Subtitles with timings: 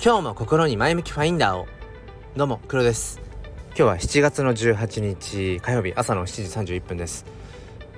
[0.00, 1.66] 今日も心に前向きファインダーを。
[2.36, 3.20] どうも黒です。
[3.70, 7.26] 今日は7月の18日火曜日朝の7時31分です。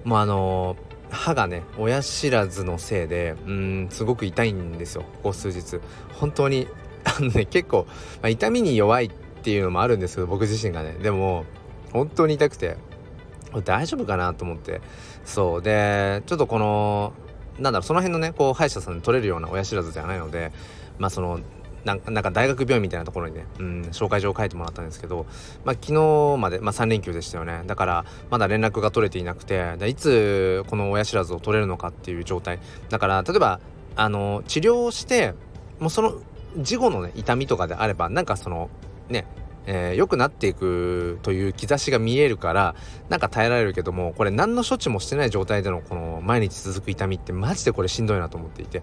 [0.05, 5.79] もうあのー、歯がね親知らずのせいでうんすごく痛いんですよここ数日。
[6.15, 6.69] 本当に
[7.05, 7.85] あのね結構、
[8.23, 9.11] まあ、痛みに弱いっ
[9.43, 10.95] ていうのもあるんですけど僕自身がね。
[11.03, 11.45] でも
[11.93, 12.79] 本当に痛くて
[13.63, 14.81] 大丈夫かなと思って。
[15.27, 15.63] そう。
[15.63, 17.13] でちょっとこの
[17.59, 20.51] なんだろうその辺のねこう歯医者さんで取れるような親知らずじゃないので
[20.99, 21.41] まあその
[21.85, 25.27] なんか大学病院みたいなところにね、うん、紹介状を書いてもらったんですけど、
[25.65, 27.63] まあ、昨日まで、まあ、3連休でしたよね。
[27.67, 32.59] だからまだ連絡が取れていなくていつこの親知らずを取れるのかっていう状態。
[32.91, 33.61] だから例えば
[33.97, 35.35] あの治療をして
[35.79, 36.15] もうその
[36.59, 38.69] 事後のね痛みとかであればなんかその
[39.09, 39.27] ね
[39.67, 42.75] えー、良くなっていくという兆しが見えるから
[43.11, 48.83] なんか耐えられるけどもこれ何の処置もしてない状態でのこの毎日続く痛みってマジでこれしんどいなと思っていて。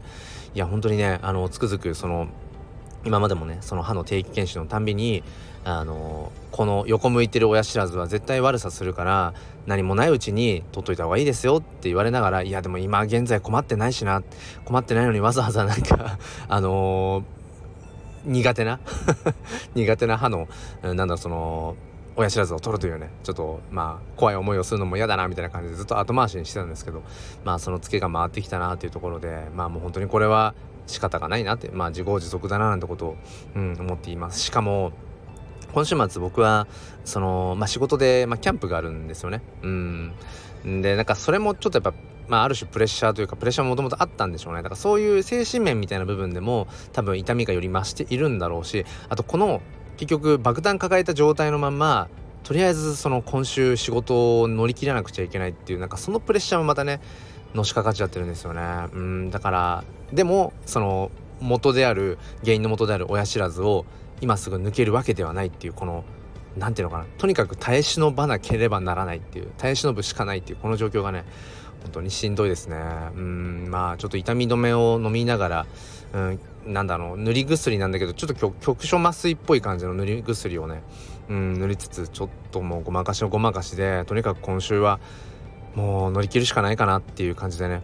[0.57, 2.29] いや本当にねあのつくづくその
[3.08, 5.23] 今までもねその歯の定期検診のたんびに
[5.63, 9.33] あのこの横向いてる親知らずは絶対悪さするから
[9.66, 14.23] 何もないうちに取っといた方がいいですよって言われながらいやでも今現在困ってないしな
[14.66, 17.23] 困ってないのにわざわざなんか あのー
[18.25, 18.80] 苦手な
[19.73, 20.50] 苦手な歯の
[20.81, 21.75] なんだその
[22.17, 27.03] 親知らずを取るというねちょっとまあ怖い思いをするのも嫌だなみたいな感じでずっと後回しにしてたんですけど
[27.45, 30.55] まあそのツケが回ってきたなっていうところでまあもう本当にこれは
[30.88, 33.17] 仕方がないなってまあ自業自得だななんてことを、
[33.55, 34.39] うん、思っています。
[34.39, 34.91] しかも
[35.73, 36.67] 今週末僕は
[37.05, 39.41] その、まあ、仕事で、まあ、キャンプがあるんですよね。
[39.61, 40.13] うん。
[40.66, 41.94] でなんかそれもちょっとやっぱ
[42.27, 44.57] まあ、ある種プレッシャーというかプレッシャーももともとあったんでしょうね。
[44.57, 49.61] だからそういう精神面みたいな部分でも多分痛みがより増しているんだろうしあとこの
[49.95, 52.09] 結局爆弾抱えた状態のまんま
[52.44, 57.01] とりあえずその今週仕事を乗り切らなくちゃいけないっていうなんかそのプレッシャーもまたね
[57.58, 58.61] のしかかっちゃってるんですよね。
[58.94, 63.86] うんだからでもその元である原因の元である親知らずを
[64.22, 66.03] 今すぐ抜けるわけではないっていうこの
[66.57, 71.25] 何て言うのかなとにかく耐え忍ばなければならないっていう耐え忍ぶしかないっていうこの状況がね
[71.84, 72.78] 本当にしんどいですね。
[73.16, 75.66] うんまあちょっと痛み止めを飲みながら
[76.13, 80.81] うんなんだろう塗り薬なんだけどちょっと局所麻酔っぽい感じの塗り薬をね
[81.29, 85.00] うん塗りつつちょっともうごまかしのごまかしでとにかく今週は
[85.77, 87.83] もう乗り切るしかないかなっていう感じでね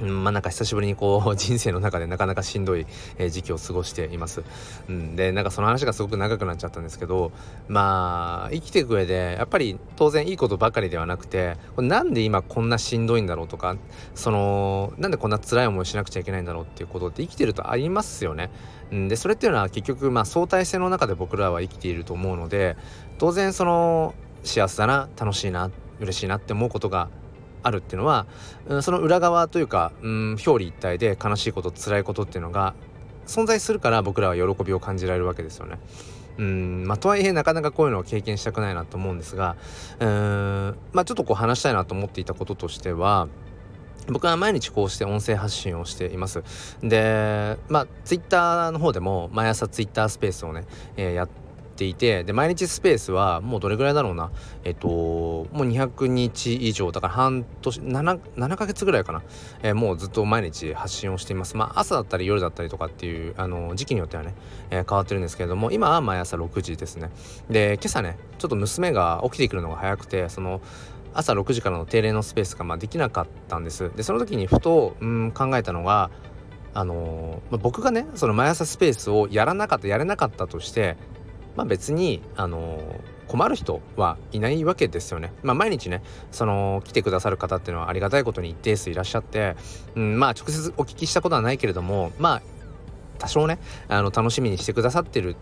[0.00, 2.84] うん、まあなんか久しぶりにこう 人生の中でなかなかしんどい、
[3.30, 4.42] 時期を過ごしています。
[4.88, 7.30] うん、でなんかその話がすごく長くなっちゃったんですけど
[7.68, 13.76] まあ生きていく上でやっぱり当然いいことばかりではなくてなんで今こんなしんどいんだろうとか
[14.16, 18.50] そのなんでこんな辛い思いしなくちゃいけないんだろうっていうことって生きてるとありますよね。
[18.90, 22.76] うん、でそれっていうのは結局まあ相対性の中で僕らは生きていると思うので
[23.18, 27.08] 当然その幸せだな楽しいなって嬉しいなって思うことが
[27.62, 28.26] あるっていうのは、
[28.66, 32.74] うん、その裏側というか、うん、表裏一体で悲しいこと辛いことっていうのが
[33.26, 35.78] 存在するから僕らは喜びを感じられるわけですよね。
[36.36, 39.54] うんまあ、とはいえなかなかこういうのを経験したくないなと思うんですが
[40.00, 43.28] うんまあちょっとこう話したいなと思っていたこととしては
[44.08, 46.42] 僕は毎日こうして音声発信をしています。
[46.82, 50.64] で、まあ、ツイッターの方でも毎朝ツイッタースペースをね、
[50.96, 51.43] えー、やって
[51.74, 54.30] っていてで毎日スペースはもうどれぐらいだろうな。
[54.62, 59.22] えっともう200日以上だから半年 7, 7ヶ月ぐらいかな、
[59.62, 61.56] えー、もうずっと毎日発信をしています。
[61.56, 64.34] まあ朝だったり夜だったりとかっていうあの時期によってはね、
[64.70, 67.10] えー、変わってるんですけれども今は毎朝6時ですね。
[67.50, 70.60] で今朝ねちょっと娘が起きてくるのが早くてその
[71.12, 73.90] 朝6時からの定例のスペースがまあできなかったんです。
[73.96, 76.10] でその時にふとうん考えたのが
[76.74, 80.96] あのー、僕がねその毎朝スペースをやらなかったやれなかったとして
[81.56, 82.80] まあ別にあの
[83.28, 85.32] 困る人はいないわけですよね。
[85.42, 89.56] まあ毎日ねその来てくださる方っていうのはありがたいことに一定数いらっしゃって、
[89.94, 92.42] うん、まあ直接お聞きしたことはないけれどもまあ
[93.18, 95.36] 多少ねあの楽しみにしてくださってる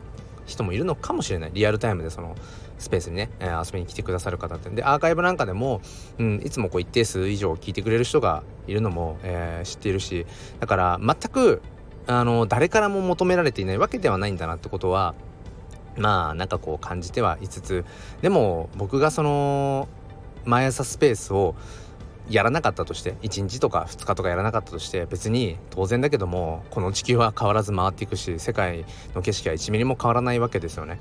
[0.47, 2.37] 人もいるのかもしれないリアルタイムでその
[2.79, 5.81] スペースにね、えー、遊びに来てくださる方ってでアーカイブなんかでも、
[6.19, 10.27] うん、いつもこう一定数以上聞いてくれる人がいるのも、えー、知っているし
[10.61, 11.63] だから全く
[12.07, 15.15] あの誰からも求められていないわけではないんだなってことは
[15.97, 17.85] まあなんかこう感じてはいつつ
[18.21, 19.89] でも僕がその
[20.45, 21.55] 毎朝スペースを
[22.29, 28.85] やらなかったとして1日とか2日とかやらなかったとして別に当然だけどもこの地球は変わらず回っていくし世界
[29.15, 30.99] の景色は1ミリも変わらないわけですよね。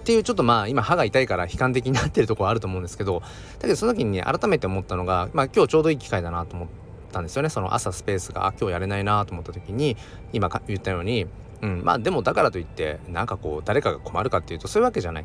[0.00, 3.20] っていうちょっとまあ今歯が痛いから悲観的になってるところあると思うんですけど
[3.58, 6.68] だけどその時に改めて思ったのがまあ今日ちょうどいい機会だなと思っ
[7.10, 9.96] たんですよねその朝スペースが今日やれないなと思った時に
[10.34, 11.26] 今言ったように
[11.62, 15.24] うん、まあでもだからといってなんかこう誰かが困るかっていうとそういうわけじゃない。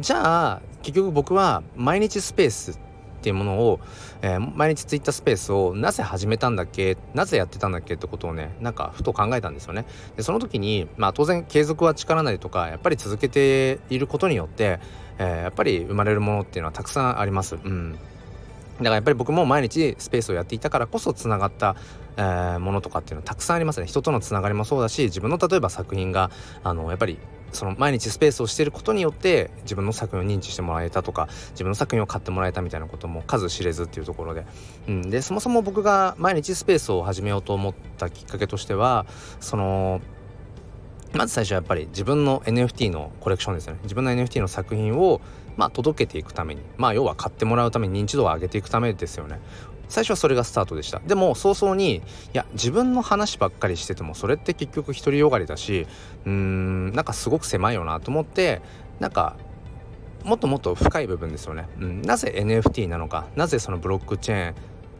[0.00, 2.76] じゃあ結局僕は毎日スペースっ
[3.24, 3.80] ていうものを、
[4.20, 9.86] えー、毎日ツイッタースペースをなぜ始めたんだっけなぜやってたんだっけってことをねなんかふと考えたんですよね。
[10.16, 14.78] でその時にまあ当然継続は力なりとかやっぱり続けていることによって、
[15.18, 17.56] えー、やっぱり生まれるものっていうのはたくさんあります。
[17.56, 17.98] うん。
[18.78, 21.76] だからやっぱり僕も毎日スペースをやっていたからこそつながった、
[22.16, 23.86] えー、ものとかっていうのはたくさんありますね。
[23.86, 26.30] 人とのつながりもそうだし自分の例えば作品が
[26.62, 27.18] あのやっぱり
[27.54, 34.44] その毎日スペースをしてることによって自分の作品を認知してもらえたとか自分の作品を買ってもらえたみたいなことも数知れずっていうところで,、
[34.88, 39.06] うん、でそもそも僕が毎日スペースを始めようと思ったきっかけとしては
[39.40, 40.00] その
[41.12, 43.80] まず最初はやっぱり自分の NFT のコレクションですよね。
[43.84, 45.20] 自分の NFT の作品を
[45.56, 49.40] まあ届けていくためにまあ要は買ってもらうために認知度を上げていくためですよね。
[49.88, 51.00] 最初はそれがスタートでした。
[51.00, 52.00] でも早々にい
[52.32, 55.86] や自分の話ばっかりしててもそれって結局独りよがりだし
[56.24, 58.62] うーんなんかすごく狭いよなと思って
[58.98, 59.36] なんか
[60.24, 64.54] もっともっと深い部分ですよね、うん、なぜ NFT なのかなぜそのブロックチェーン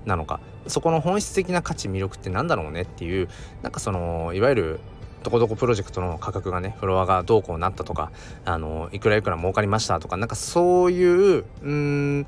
[0.04, 3.28] なのかそこの本質的な価値魅力って何だろうねっていう
[3.62, 4.80] なんかそのいわゆる
[5.24, 8.12] どこどこプロジェクトの価格がねフロアがどうこうなったとか
[8.44, 12.26] あのいくらいくら儲かりましたとかなんかそういううん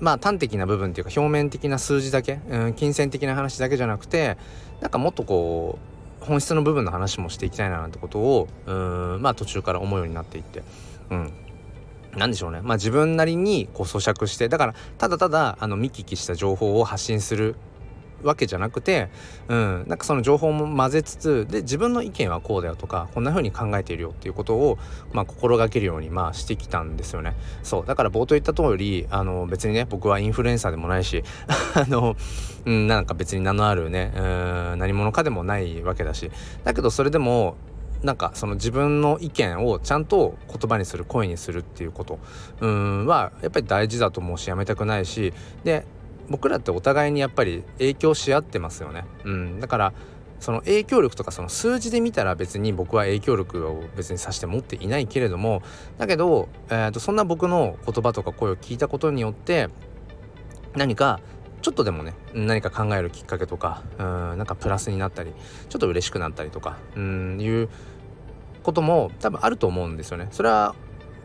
[0.00, 4.36] まあ端的な部分っていうか表面的な数字だけ、うん、金銭的な話だけじゃなくて
[4.80, 5.78] なんかもっとこ
[6.20, 10.62] う本質の部分の話もしていきたいななんてことをうんまあ途中から思うようになっていって
[11.10, 11.32] うん。
[12.16, 12.60] 何でしょうね。
[12.62, 17.56] まあ自分なりにこう咀嚼してだからただただあの見聞きした情報を発信する
[18.24, 19.08] わけじゃなくて、
[19.48, 24.78] うん、なんかその情報も混ぜつつで自分の意見はこうだよとかこんな風に考えているよっていうことを、
[25.12, 27.34] まあ、心がけるようにまあしてきたんですよね。
[27.62, 31.22] そうだから冒頭言った通りあの別にね僕はインフルエンサーでもないし
[31.74, 32.16] あの、
[32.64, 36.30] うん、なんか別に名のあるねうん何者かでもないわけだし
[36.64, 37.56] だけどそれでも
[38.04, 42.18] なんかその自分の意見をちゃんと言葉にする声にするっていうこと
[42.60, 45.32] うんはやっぱり大事だと思うしやめたくないし
[45.64, 45.86] で
[46.28, 49.04] 僕らってお互いにやっぱり影響し合ってますよね。
[49.24, 49.92] うん、だから
[50.40, 55.62] その影響力とかその数字で見たら別に僕は影響力を別にさして持っていないけれども
[55.96, 59.70] だけど、えー、とそんな僕の言葉とか声を聞いたことによって
[60.74, 61.20] 何か
[61.62, 64.04] ちょっとでもね何か考えるきっかけとかうん
[64.36, 65.32] なんかプラスになったり
[65.70, 67.70] ちょっと嬉しくなったりとかうんいう
[68.62, 70.28] ことも多分あると思うんですよね。
[70.30, 70.74] それは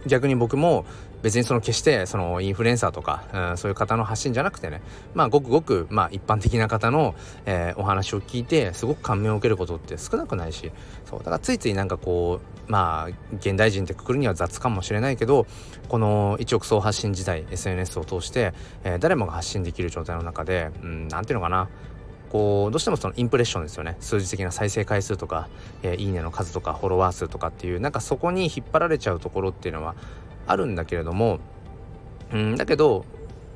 [0.06, 0.86] 逆に僕も
[1.22, 4.82] 別にその決してそのインフルエンサーとか、うん、そういう方の発信じゃなくてね
[5.14, 10.72] まあごくごくまあ一般的な方の、えー、お話を聞いてすごく感銘を受けることって少なくないし
[11.06, 15.46] そうだからついついなんかこうまあ現代人ってくくるには雑かもしれないけど
[15.88, 21.70] この一億総発信時代 SNS を通して、えー、誰もが発信できる状態の中でうんなんていうのかな
[22.30, 23.98] こうどうしてもそのインプレッションですよね。
[24.00, 25.50] 数字的な再生回数とか、
[25.82, 29.96] えー、いいねの数とかフォロワー数とかっていうなんかそこに引っ張られちゃうところっていうのは
[30.50, 31.40] あるんだけれども
[32.34, 33.06] うんだけど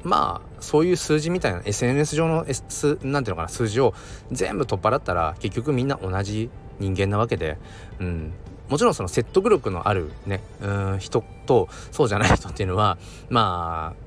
[0.04, 3.94] まあそういう数字みたいな SNS 上の、S、なんていうのかな数字を
[4.32, 6.50] 全部取っ払ったら結局みんな同じ
[6.80, 7.58] 人間なわけで、
[8.00, 8.34] うん、
[8.70, 12.98] もちろんその説得力のあるねうん人とそうじゃない人っていうのは
[13.30, 14.03] まあ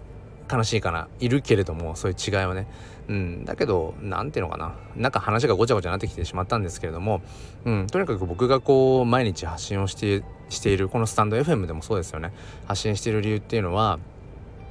[0.50, 1.08] 悲しいかな。
[1.20, 2.66] いるけれどもそういう違いはね。
[3.08, 4.74] うん、だけど何ていうのかな。
[4.96, 7.20] なんか話がごちゃごちゃになってきてしまったんですけれども、
[7.64, 12.32] うん、とにかく僕がこう毎日発信をしてしているこのスタンド FM でもそうですよね。
[12.66, 13.98] 発信している理由っていうのは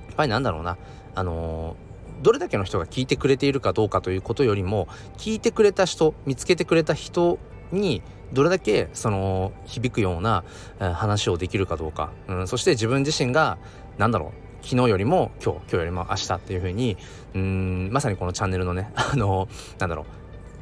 [0.07, 0.77] やっぱりなんだろうな。
[1.17, 7.39] あのー、どれだけの人が聞いてくれているかどうかということよりも聞いてくれた人見つけてくれた人
[7.71, 8.01] に
[8.33, 10.43] どれだけその響くような、
[10.79, 13.57] 話をできるかどうか、うん、そして自分自身が
[13.97, 14.44] 何だろう。
[14.65, 16.97] 昨日よりも今日今日よりも明日っていう風に
[17.35, 20.05] うんまさにこのチャンネルのね あのなんだろう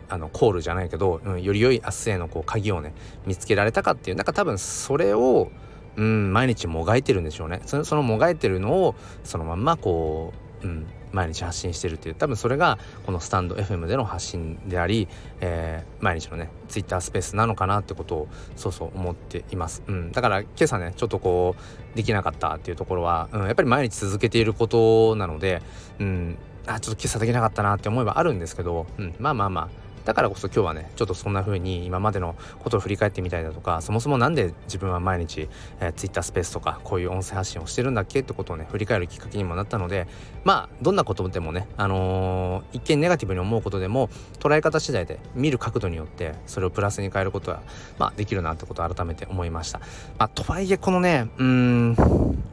[0.10, 2.94] あのコールじゃないけど、うん、より良い明日へのこう鍵をね
[3.26, 5.50] 見つけられたかっていうなんか多分それを
[5.96, 7.62] うん毎日もがいてるんでしょうね。
[7.66, 10.34] そのもがいてるのをそのまんまこ
[10.64, 15.08] う、うん、毎日発信してるっていう多分それがこのスタンド FM での発信であり、
[15.40, 21.56] えー、毎日のね Twitter スペースなのかなってことをそうそう思っています、うん、だから今朝ねちょっとこ
[21.94, 25.62] うできなかったっていうところは、うん、やっぱり毎日続けていることなので、
[26.00, 29.83] うん、あちょっと今朝できなかったなって思えばあるんですけど、うん、まあまあまあ。
[30.06, 38.20] だからこそ今日はねちょっとそんな風に今までのことを振り返ってみたりだとかそもそも何で自分は毎日、えー、Twitter スペースとかこういう音声発信をしてるんだっけ？
[38.20, 40.08] ってことをね振り返るきっかけにもなったので
[40.44, 47.62] まあどんなことでもねあのー、一見ネガティブに思うことでも捉え方次第で見る角度によってそれをプラスに変えることは
[47.98, 49.80] まあできるなってことを改めて思いました。
[50.18, 51.96] まあ、とはいえこのねうん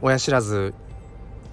[0.01, 0.73] 親知らず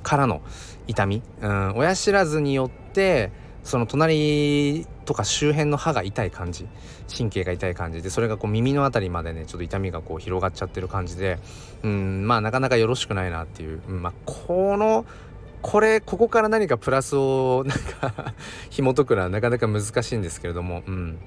[0.03, 0.43] からの
[0.87, 3.31] 痛みうん親知らずによって
[3.65, 6.69] その隣とか周辺の歯が痛い感じ
[7.11, 11.39] 神経が痛い感じでそれがこう耳の辺りまでねちょっと痛みがこう広がっちゃってる感じで
[11.83, 15.07] うんまあなかなかよろしくないなっていう、うん、まあこの
[15.63, 18.35] これここから何かプラスをなんか
[18.69, 21.19] 紐解くのはなかなか難しいんですけれどもうん。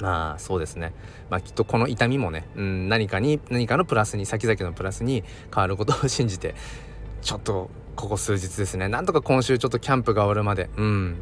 [0.00, 0.94] まあそうですね。
[1.28, 6.54] まあきっとこの痛みもね、うん、何かに何かのプラスに先々のプラスに変わることを信じて
[7.20, 8.88] ちょっとここ数日ですね。
[8.88, 11.16] なんとか今週ちょっとキャンプが終わるまでうん。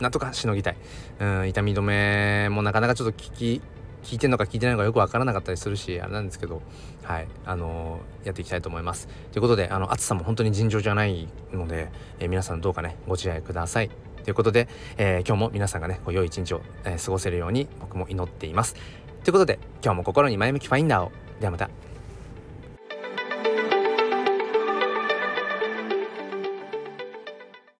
[0.00, 0.76] なんとかしのぎたい、
[1.20, 3.60] うん、痛み止めもなかなかちょっと効き
[4.02, 6.62] 聞いてんのか聞いてないのかよくわからなかったりするしあれなんですけど。
[7.10, 7.28] はい。
[7.44, 9.08] あのー、やっていきたいと思います。
[9.32, 11.90] ということであの暑さも本当に尋常じゃないので、
[12.20, 13.90] えー、皆さんどうかねご自愛ください。
[14.22, 18.74] ということで、えー、今日も皆さんがねこう良い一日を、え過ごせるように僕も祈っています。
[19.24, 21.12] ということで今日も心に前向きファインダーを。
[21.40, 21.89] ではまた。